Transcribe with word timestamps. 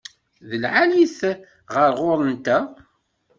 D 0.49 0.51
lεali-t 0.61 1.19
ɣer 1.73 1.91
ɣur-nteɣ. 2.01 2.65